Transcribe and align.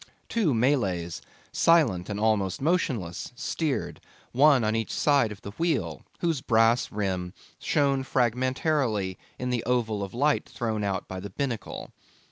Two 0.29 0.55
Malays, 0.55 1.21
silent 1.51 2.09
and 2.09 2.19
almost 2.19 2.59
motionless, 2.59 3.31
steered, 3.35 4.01
one 4.31 4.63
on 4.63 4.75
each 4.75 4.91
side 4.91 5.31
of 5.31 5.43
the 5.43 5.51
wheel, 5.59 6.01
whose 6.21 6.41
brass 6.41 6.91
rim 6.91 7.33
shone 7.59 8.01
fragmentarily 8.01 9.19
in 9.37 9.51
the 9.51 9.63
oval 9.65 10.01
of 10.03 10.15
light 10.15 10.49
thrown 10.49 10.83
out 10.83 11.07
by 11.07 11.19
the 11.19 11.29
binnacle. 11.29 11.91